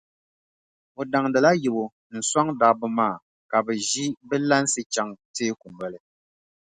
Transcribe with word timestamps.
O 0.99 1.01
daŋdila 1.11 1.51
yibu 1.61 1.83
n-sɔŋ 2.17 2.47
dabba 2.59 2.87
maa 2.97 3.15
ka 3.49 3.57
bɛ 3.65 3.73
ʒi 3.89 4.05
bɛ 4.27 4.35
lansi 4.49 4.81
chaŋ 4.93 5.07
teeku 5.35 5.67
noli. 5.77 5.99